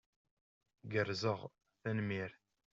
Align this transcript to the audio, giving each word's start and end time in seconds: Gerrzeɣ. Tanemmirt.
Gerrzeɣ. 0.91 1.41
Tanemmirt. 1.81 2.39